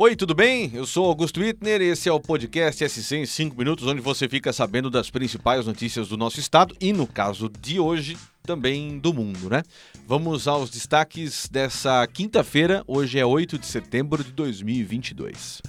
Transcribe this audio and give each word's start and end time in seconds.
Oi, 0.00 0.14
tudo 0.14 0.32
bem? 0.32 0.70
Eu 0.72 0.86
sou 0.86 1.06
Augusto 1.06 1.40
Wittner 1.40 1.82
e 1.82 1.86
esse 1.86 2.08
é 2.08 2.12
o 2.12 2.20
podcast 2.20 2.88
SC 2.88 3.16
em 3.16 3.26
5 3.26 3.58
minutos, 3.58 3.84
onde 3.84 4.00
você 4.00 4.28
fica 4.28 4.52
sabendo 4.52 4.88
das 4.88 5.10
principais 5.10 5.66
notícias 5.66 6.06
do 6.06 6.16
nosso 6.16 6.38
estado 6.38 6.72
e, 6.80 6.92
no 6.92 7.04
caso 7.04 7.50
de 7.60 7.80
hoje, 7.80 8.16
também 8.44 9.00
do 9.00 9.12
mundo, 9.12 9.50
né? 9.50 9.60
Vamos 10.06 10.46
aos 10.46 10.70
destaques 10.70 11.48
dessa 11.48 12.06
quinta-feira, 12.06 12.84
hoje 12.86 13.18
é 13.18 13.26
8 13.26 13.58
de 13.58 13.66
setembro 13.66 14.22
de 14.22 14.30
2022. 14.30 15.60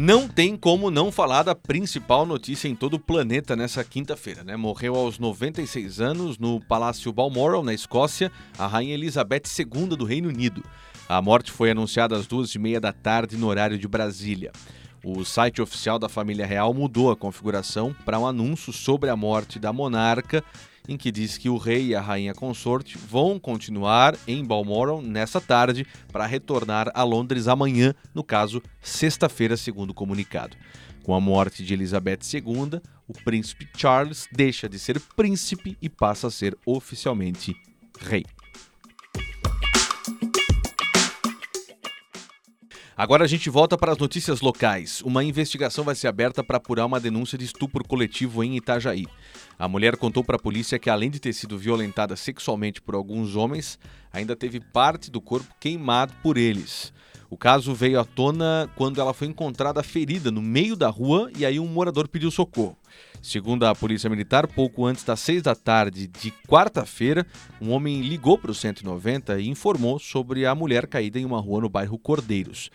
Não 0.00 0.28
tem 0.28 0.56
como 0.56 0.92
não 0.92 1.10
falar 1.10 1.42
da 1.42 1.56
principal 1.56 2.24
notícia 2.24 2.68
em 2.68 2.74
todo 2.76 2.94
o 2.94 3.00
planeta 3.00 3.56
nessa 3.56 3.82
quinta-feira, 3.82 4.44
né? 4.44 4.56
Morreu 4.56 4.94
aos 4.94 5.18
96 5.18 6.00
anos 6.00 6.38
no 6.38 6.60
Palácio 6.60 7.12
Balmoral, 7.12 7.64
na 7.64 7.74
Escócia, 7.74 8.30
a 8.56 8.68
Rainha 8.68 8.94
Elizabeth 8.94 9.42
II 9.58 9.96
do 9.96 10.04
Reino 10.04 10.28
Unido. 10.28 10.62
A 11.08 11.20
morte 11.20 11.50
foi 11.50 11.72
anunciada 11.72 12.16
às 12.16 12.28
duas 12.28 12.54
e 12.54 12.60
meia 12.60 12.80
da 12.80 12.92
tarde 12.92 13.36
no 13.36 13.48
horário 13.48 13.76
de 13.76 13.88
Brasília. 13.88 14.52
O 15.10 15.24
site 15.24 15.62
oficial 15.62 15.98
da 15.98 16.06
família 16.06 16.44
real 16.44 16.74
mudou 16.74 17.10
a 17.10 17.16
configuração 17.16 17.96
para 18.04 18.18
um 18.18 18.26
anúncio 18.26 18.74
sobre 18.74 19.08
a 19.08 19.16
morte 19.16 19.58
da 19.58 19.72
monarca 19.72 20.44
em 20.86 20.98
que 20.98 21.10
diz 21.10 21.38
que 21.38 21.48
o 21.48 21.56
rei 21.56 21.86
e 21.86 21.94
a 21.94 22.00
rainha 22.00 22.34
consorte 22.34 22.98
vão 22.98 23.40
continuar 23.40 24.14
em 24.26 24.44
Balmoral 24.44 25.00
nessa 25.00 25.40
tarde 25.40 25.86
para 26.12 26.26
retornar 26.26 26.90
a 26.92 27.02
Londres 27.04 27.48
amanhã, 27.48 27.94
no 28.14 28.22
caso, 28.22 28.62
sexta-feira, 28.82 29.56
segundo 29.56 29.90
o 29.90 29.94
comunicado. 29.94 30.58
Com 31.02 31.14
a 31.14 31.20
morte 31.20 31.64
de 31.64 31.72
Elizabeth 31.72 32.20
II, 32.30 32.78
o 33.06 33.14
príncipe 33.24 33.66
Charles 33.78 34.28
deixa 34.30 34.68
de 34.68 34.78
ser 34.78 35.00
príncipe 35.16 35.78
e 35.80 35.88
passa 35.88 36.26
a 36.26 36.30
ser 36.30 36.54
oficialmente 36.66 37.56
rei. 37.98 38.26
Agora 42.98 43.22
a 43.22 43.28
gente 43.28 43.48
volta 43.48 43.78
para 43.78 43.92
as 43.92 43.98
notícias 43.98 44.40
locais. 44.40 45.02
Uma 45.02 45.22
investigação 45.22 45.84
vai 45.84 45.94
ser 45.94 46.08
aberta 46.08 46.42
para 46.42 46.56
apurar 46.56 46.84
uma 46.84 46.98
denúncia 46.98 47.38
de 47.38 47.44
estupro 47.44 47.86
coletivo 47.86 48.42
em 48.42 48.56
Itajaí. 48.56 49.06
A 49.56 49.68
mulher 49.68 49.96
contou 49.96 50.24
para 50.24 50.34
a 50.34 50.38
polícia 50.38 50.80
que, 50.80 50.90
além 50.90 51.08
de 51.08 51.20
ter 51.20 51.32
sido 51.32 51.56
violentada 51.56 52.16
sexualmente 52.16 52.82
por 52.82 52.96
alguns 52.96 53.36
homens, 53.36 53.78
ainda 54.12 54.34
teve 54.34 54.58
parte 54.58 55.12
do 55.12 55.20
corpo 55.20 55.54
queimado 55.60 56.12
por 56.24 56.36
eles. 56.36 56.92
O 57.30 57.36
caso 57.36 57.74
veio 57.74 58.00
à 58.00 58.04
tona 58.04 58.70
quando 58.74 59.00
ela 59.00 59.12
foi 59.12 59.28
encontrada 59.28 59.82
ferida 59.82 60.30
no 60.30 60.40
meio 60.40 60.74
da 60.74 60.88
rua 60.88 61.30
e 61.36 61.44
aí 61.44 61.60
um 61.60 61.66
morador 61.66 62.08
pediu 62.08 62.30
socorro. 62.30 62.76
Segundo 63.20 63.64
a 63.64 63.74
Polícia 63.74 64.08
Militar, 64.08 64.46
pouco 64.46 64.86
antes 64.86 65.04
das 65.04 65.20
seis 65.20 65.42
da 65.42 65.54
tarde 65.54 66.06
de 66.06 66.32
quarta-feira, 66.48 67.26
um 67.60 67.70
homem 67.70 68.00
ligou 68.00 68.38
para 68.38 68.50
o 68.50 68.54
190 68.54 69.40
e 69.40 69.48
informou 69.48 69.98
sobre 69.98 70.46
a 70.46 70.54
mulher 70.54 70.86
caída 70.86 71.18
em 71.18 71.24
uma 71.26 71.40
rua 71.40 71.60
no 71.60 71.68
bairro 71.68 71.98
Cordeiros. 71.98 72.70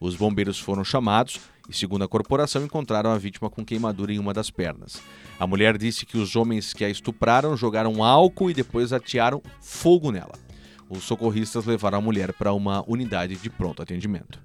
Os 0.00 0.16
bombeiros 0.16 0.58
foram 0.58 0.84
chamados 0.84 1.38
e, 1.68 1.76
segundo 1.76 2.04
a 2.04 2.08
corporação, 2.08 2.64
encontraram 2.64 3.10
a 3.10 3.18
vítima 3.18 3.50
com 3.50 3.64
queimadura 3.64 4.12
em 4.12 4.18
uma 4.18 4.32
das 4.32 4.50
pernas. 4.50 5.02
A 5.38 5.46
mulher 5.46 5.76
disse 5.76 6.06
que 6.06 6.16
os 6.16 6.34
homens 6.34 6.72
que 6.72 6.84
a 6.84 6.88
estupraram 6.88 7.56
jogaram 7.56 8.02
álcool 8.02 8.50
e 8.50 8.54
depois 8.54 8.92
atearam 8.92 9.42
fogo 9.60 10.10
nela. 10.10 10.47
Os 10.88 11.04
socorristas 11.04 11.66
levaram 11.66 11.98
a 11.98 12.00
mulher 12.00 12.32
para 12.32 12.52
uma 12.52 12.82
unidade 12.88 13.36
de 13.36 13.50
pronto 13.50 13.82
atendimento. 13.82 14.40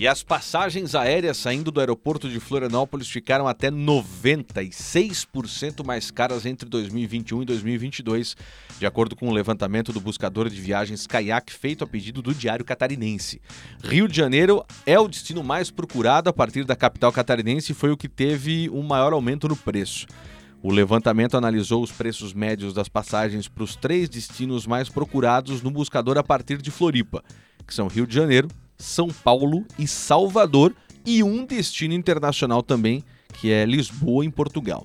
E 0.00 0.06
as 0.06 0.22
passagens 0.22 0.94
aéreas 0.94 1.38
saindo 1.38 1.72
do 1.72 1.80
aeroporto 1.80 2.28
de 2.28 2.38
Florianópolis 2.38 3.08
ficaram 3.08 3.48
até 3.48 3.68
96% 3.68 5.84
mais 5.84 6.08
caras 6.08 6.46
entre 6.46 6.68
2021 6.68 7.42
e 7.42 7.44
2022, 7.44 8.36
de 8.78 8.86
acordo 8.86 9.16
com 9.16 9.26
o 9.26 9.30
um 9.30 9.32
levantamento 9.32 9.92
do 9.92 10.00
buscador 10.00 10.48
de 10.48 10.60
viagens 10.60 11.04
Kayak 11.04 11.52
feito 11.52 11.82
a 11.82 11.86
pedido 11.86 12.22
do 12.22 12.32
Diário 12.32 12.64
Catarinense. 12.64 13.42
Rio 13.82 14.06
de 14.06 14.16
Janeiro 14.16 14.64
é 14.86 14.96
o 15.00 15.08
destino 15.08 15.42
mais 15.42 15.68
procurado 15.68 16.30
a 16.30 16.32
partir 16.32 16.62
da 16.62 16.76
capital 16.76 17.10
catarinense 17.10 17.72
e 17.72 17.74
foi 17.74 17.90
o 17.90 17.96
que 17.96 18.08
teve 18.08 18.70
um 18.70 18.84
maior 18.84 19.12
aumento 19.12 19.48
no 19.48 19.56
preço. 19.56 20.06
O 20.60 20.72
levantamento 20.72 21.36
analisou 21.36 21.82
os 21.82 21.92
preços 21.92 22.34
médios 22.34 22.74
das 22.74 22.88
passagens 22.88 23.46
para 23.46 23.62
os 23.62 23.76
três 23.76 24.08
destinos 24.08 24.66
mais 24.66 24.88
procurados 24.88 25.62
no 25.62 25.70
buscador 25.70 26.18
a 26.18 26.22
partir 26.22 26.60
de 26.60 26.70
Floripa, 26.70 27.22
que 27.64 27.72
são 27.72 27.86
Rio 27.86 28.06
de 28.06 28.14
Janeiro, 28.14 28.48
são 28.76 29.08
Paulo 29.08 29.64
e 29.78 29.86
Salvador 29.86 30.74
e 31.06 31.22
um 31.22 31.46
destino 31.46 31.94
internacional 31.94 32.60
também, 32.60 33.04
que 33.34 33.52
é 33.52 33.64
Lisboa, 33.64 34.24
em 34.24 34.30
Portugal. 34.30 34.84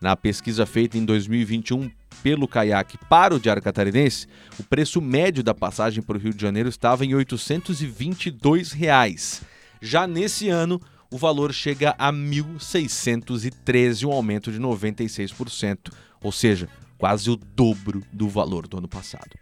Na 0.00 0.16
pesquisa 0.16 0.64
feita 0.64 0.96
em 0.96 1.04
2021 1.04 1.90
pelo 2.22 2.48
caiaque 2.48 2.98
para 3.08 3.34
o 3.34 3.40
Diário 3.40 3.62
Catarinense, 3.62 4.26
o 4.58 4.62
preço 4.62 5.02
médio 5.02 5.42
da 5.42 5.54
passagem 5.54 6.02
para 6.02 6.16
o 6.16 6.20
Rio 6.20 6.32
de 6.32 6.40
Janeiro 6.40 6.70
estava 6.70 7.04
em 7.04 7.14
822 7.14 8.72
reais. 8.72 9.42
Já 9.82 10.06
nesse 10.06 10.48
ano, 10.48 10.80
o 11.10 11.18
valor 11.18 11.52
chega 11.52 11.94
a 11.98 12.10
R$ 12.10 12.16
1.613, 12.16 14.06
um 14.06 14.12
aumento 14.12 14.52
de 14.52 14.60
96%, 14.60 15.92
ou 16.22 16.30
seja, 16.30 16.68
quase 16.96 17.30
o 17.30 17.36
dobro 17.36 18.02
do 18.12 18.28
valor 18.28 18.68
do 18.68 18.78
ano 18.78 18.88
passado. 18.88 19.39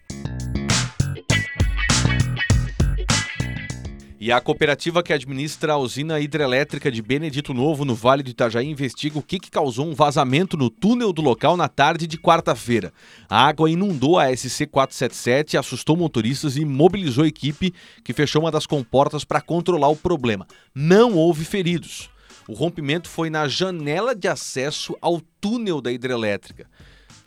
E 4.21 4.33
a 4.33 4.41
cooperativa 4.41 5.01
que 5.01 5.13
administra 5.13 5.75
a 5.75 5.79
usina 5.79 6.19
hidrelétrica 6.19 6.91
de 6.91 7.01
Benedito 7.01 7.55
Novo, 7.55 7.85
no 7.85 7.95
Vale 7.95 8.21
do 8.21 8.31
Itajaí, 8.31 8.67
investiga 8.69 9.17
o 9.17 9.23
que, 9.23 9.39
que 9.39 9.49
causou 9.49 9.87
um 9.87 9.95
vazamento 9.95 10.57
no 10.57 10.69
túnel 10.69 11.13
do 11.13 11.23
local 11.23 11.57
na 11.57 11.69
tarde 11.69 12.05
de 12.05 12.19
quarta-feira. 12.19 12.93
A 13.29 13.47
água 13.47 13.71
inundou 13.71 14.19
a 14.19 14.27
SC-477, 14.27 15.57
assustou 15.57 15.97
motoristas 15.97 16.57
e 16.57 16.65
mobilizou 16.65 17.23
a 17.23 17.29
equipe 17.29 17.73
que 18.03 18.13
fechou 18.13 18.43
uma 18.43 18.51
das 18.51 18.67
comportas 18.67 19.25
para 19.25 19.41
controlar 19.41 19.89
o 19.89 19.97
problema. 19.97 20.49
Não 20.75 21.15
houve 21.15 21.45
feridos. 21.45 22.11
O 22.49 22.55
rompimento 22.55 23.09
foi 23.09 23.31
na 23.31 23.47
janela 23.47 24.17
de 24.17 24.27
acesso 24.27 24.97
ao 25.01 25.21
túnel 25.41 25.81
da 25.81 25.93
hidrelétrica. 25.93 26.67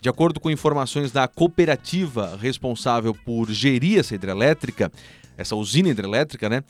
De 0.02 0.08
acordo 0.08 0.40
com 0.40 0.50
informações 0.50 1.12
da 1.12 1.28
cooperativa 1.28 2.36
responsável 2.36 3.14
por 3.14 3.48
gerir 3.52 4.00
essa 4.00 4.16
hidrelétrica, 4.16 4.90
essa 5.38 5.54
usina 5.54 5.90
hidrelétrica, 5.90 6.48
né? 6.48 6.64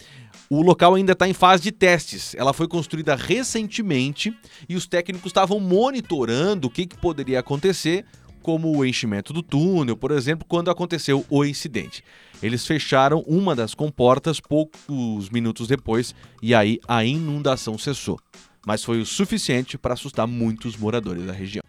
O 0.50 0.60
local 0.60 0.96
ainda 0.96 1.12
está 1.12 1.26
em 1.26 1.32
fase 1.32 1.62
de 1.62 1.72
testes. 1.72 2.34
Ela 2.34 2.52
foi 2.52 2.68
construída 2.68 3.16
recentemente 3.16 4.36
e 4.68 4.76
os 4.76 4.86
técnicos 4.86 5.30
estavam 5.30 5.58
monitorando 5.58 6.66
o 6.68 6.70
que, 6.70 6.84
que 6.84 6.98
poderia 6.98 7.40
acontecer, 7.40 8.04
como 8.42 8.76
o 8.76 8.84
enchimento 8.84 9.32
do 9.32 9.42
túnel, 9.42 9.96
por 9.96 10.10
exemplo, 10.10 10.46
quando 10.46 10.70
aconteceu 10.70 11.24
o 11.30 11.42
incidente. 11.42 12.04
Eles 12.42 12.66
fecharam 12.66 13.24
uma 13.26 13.56
das 13.56 13.72
comportas 13.72 14.40
poucos 14.40 15.30
minutos 15.30 15.66
depois 15.66 16.14
e 16.42 16.54
aí 16.54 16.78
a 16.86 17.02
inundação 17.02 17.78
cessou. 17.78 18.20
Mas 18.66 18.84
foi 18.84 19.00
o 19.00 19.06
suficiente 19.06 19.78
para 19.78 19.94
assustar 19.94 20.26
muitos 20.26 20.76
moradores 20.76 21.24
da 21.24 21.32
região. 21.32 21.62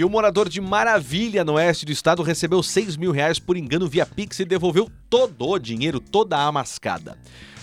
E 0.00 0.04
o 0.04 0.08
morador 0.08 0.48
de 0.48 0.62
Maravilha, 0.62 1.44
no 1.44 1.56
oeste 1.56 1.84
do 1.84 1.92
estado, 1.92 2.22
recebeu 2.22 2.62
6 2.62 2.96
mil 2.96 3.12
reais 3.12 3.38
por 3.38 3.54
engano 3.54 3.86
via 3.86 4.06
Pix 4.06 4.40
e 4.40 4.46
devolveu 4.46 4.90
todo 5.10 5.46
o 5.46 5.58
dinheiro, 5.58 6.00
toda 6.00 6.38
a 6.38 6.50
mascada. 6.50 7.18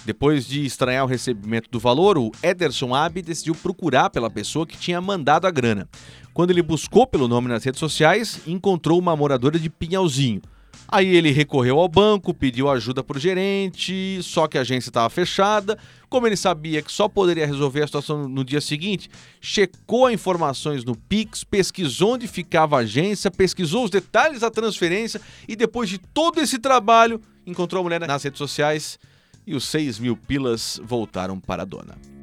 Depois 0.05 0.45
de 0.45 0.63
estranhar 0.63 1.03
o 1.03 1.07
recebimento 1.07 1.67
do 1.71 1.79
valor, 1.79 2.15
o 2.15 2.31
Ederson 2.43 2.93
Ab 2.93 3.19
decidiu 3.23 3.55
procurar 3.55 4.11
pela 4.11 4.29
pessoa 4.29 4.67
que 4.67 4.77
tinha 4.77 5.01
mandado 5.01 5.47
a 5.47 5.49
grana. 5.49 5.89
Quando 6.31 6.51
ele 6.51 6.61
buscou 6.61 7.07
pelo 7.07 7.27
nome 7.27 7.47
nas 7.47 7.63
redes 7.63 7.79
sociais, 7.79 8.39
encontrou 8.45 8.99
uma 8.99 9.15
moradora 9.15 9.57
de 9.57 9.67
Pinhalzinho. 9.67 10.43
Aí 10.89 11.15
ele 11.15 11.31
recorreu 11.31 11.79
ao 11.79 11.89
banco, 11.89 12.33
pediu 12.33 12.69
ajuda 12.69 13.03
para 13.03 13.17
o 13.17 13.19
gerente, 13.19 14.19
só 14.23 14.47
que 14.47 14.57
a 14.57 14.61
agência 14.61 14.89
estava 14.89 15.09
fechada. 15.09 15.77
Como 16.09 16.25
ele 16.25 16.37
sabia 16.37 16.81
que 16.81 16.91
só 16.91 17.09
poderia 17.09 17.45
resolver 17.45 17.83
a 17.83 17.87
situação 17.87 18.29
no 18.29 18.43
dia 18.43 18.61
seguinte, 18.61 19.09
checou 19.41 20.09
informações 20.09 20.85
no 20.85 20.95
Pix, 20.95 21.43
pesquisou 21.43 22.13
onde 22.13 22.27
ficava 22.27 22.77
a 22.77 22.79
agência, 22.79 23.29
pesquisou 23.29 23.83
os 23.83 23.89
detalhes 23.89 24.39
da 24.39 24.49
transferência 24.49 25.19
e 25.47 25.55
depois 25.55 25.89
de 25.89 25.97
todo 25.97 26.39
esse 26.39 26.57
trabalho, 26.57 27.21
encontrou 27.45 27.81
a 27.81 27.83
mulher 27.83 27.99
nas 28.07 28.23
redes 28.23 28.37
sociais 28.37 28.97
e 29.45 29.55
os 29.55 29.65
6 29.65 29.99
mil 29.99 30.15
pilas 30.15 30.79
voltaram 30.83 31.37
para 31.39 31.63
a 31.63 31.65
dona. 31.65 32.16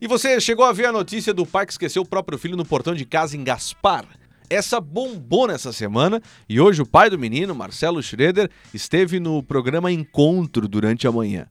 E 0.00 0.06
você 0.06 0.40
chegou 0.40 0.64
a 0.64 0.72
ver 0.72 0.86
a 0.86 0.92
notícia 0.92 1.34
do 1.34 1.44
pai 1.44 1.66
que 1.66 1.72
esqueceu 1.72 2.02
o 2.02 2.06
próprio 2.06 2.38
filho 2.38 2.56
no 2.56 2.64
portão 2.64 2.94
de 2.94 3.04
casa 3.04 3.36
em 3.36 3.42
Gaspar? 3.42 4.06
Essa 4.48 4.80
bombou 4.80 5.48
nessa 5.48 5.72
semana 5.72 6.22
e 6.48 6.60
hoje 6.60 6.80
o 6.80 6.86
pai 6.86 7.10
do 7.10 7.18
menino, 7.18 7.52
Marcelo 7.52 8.00
Schroeder, 8.00 8.48
esteve 8.72 9.18
no 9.18 9.42
programa 9.42 9.90
Encontro 9.90 10.68
durante 10.68 11.08
a 11.08 11.10
manhã. 11.10 11.48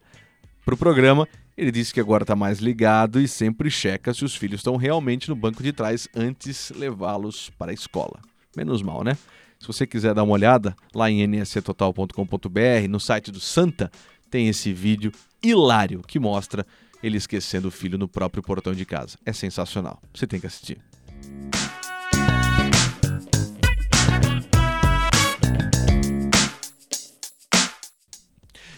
Para 0.63 0.75
o 0.75 0.77
programa, 0.77 1.27
ele 1.57 1.73
disse 1.73 1.93
que 1.93 1.99
agora 1.99 2.23
está 2.23 2.37
mais 2.37 2.59
ligado 2.59 3.19
e 3.19 3.27
sempre 3.27 3.69
checa 3.69 4.13
se 4.13 4.23
os 4.23 4.33
filhos 4.33 4.61
estão 4.61 4.77
realmente 4.77 5.27
no 5.27 5.35
banco 5.35 5.61
de 5.61 5.73
trás 5.73 6.07
antes 6.15 6.71
levá-los 6.73 7.49
para 7.57 7.71
a 7.71 7.73
escola. 7.73 8.21
Menos 8.55 8.81
mal, 8.81 9.03
né? 9.03 9.17
Se 9.59 9.67
você 9.67 9.85
quiser 9.85 10.13
dar 10.13 10.23
uma 10.23 10.33
olhada 10.33 10.73
lá 10.95 11.11
em 11.11 11.27
nsctotal.com.br, 11.27 12.87
no 12.89 12.99
site 12.99 13.29
do 13.29 13.41
Santa, 13.41 13.91
tem 14.31 14.47
esse 14.47 14.71
vídeo 14.71 15.11
hilário 15.43 16.01
que 16.07 16.17
mostra 16.17 16.65
ele 17.01 17.17
esquecendo 17.17 17.67
o 17.67 17.71
filho 17.71 17.97
no 17.97 18.07
próprio 18.07 18.43
portão 18.43 18.73
de 18.73 18.85
casa. 18.85 19.17
É 19.25 19.33
sensacional. 19.33 20.01
Você 20.13 20.25
tem 20.27 20.39
que 20.39 20.47
assistir. 20.47 20.79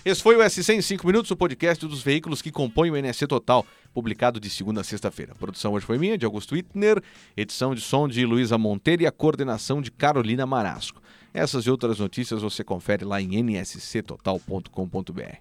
Esse 0.03 0.23
foi 0.23 0.35
o 0.35 0.49
SC 0.49 0.73
em 0.73 0.81
5 0.81 1.05
minutos, 1.05 1.29
o 1.29 1.35
podcast 1.35 1.85
dos 1.85 2.01
veículos 2.01 2.41
que 2.41 2.51
compõem 2.51 2.89
o 2.89 2.95
NSC 2.95 3.27
Total, 3.27 3.65
publicado 3.93 4.39
de 4.39 4.49
segunda 4.49 4.81
a 4.81 4.83
sexta-feira. 4.83 5.35
Produção 5.35 5.73
hoje 5.73 5.85
foi 5.85 5.99
minha, 5.99 6.17
de 6.17 6.25
Augusto 6.25 6.55
Wittner, 6.55 7.03
edição 7.35 7.75
de 7.75 7.81
som 7.81 8.07
de 8.07 8.25
Luísa 8.25 8.57
Monteiro 8.57 9.03
e 9.03 9.05
a 9.05 9.11
coordenação 9.11 9.81
de 9.81 9.91
Carolina 9.91 10.47
Marasco. 10.47 11.01
Essas 11.33 11.65
e 11.65 11.69
outras 11.69 11.99
notícias 11.99 12.41
você 12.41 12.63
confere 12.63 13.05
lá 13.05 13.21
em 13.21 13.39
nsctotal.com.br. 13.43 15.35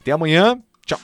Até 0.00 0.12
amanhã, 0.12 0.58
tchau! 0.86 1.00